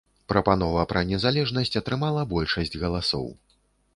[0.31, 3.29] Прапанова пра незалежнасць атрымала большасць галасоў.